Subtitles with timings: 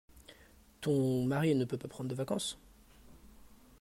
[0.81, 2.57] Ton mari ne peut pas prendre de vacances?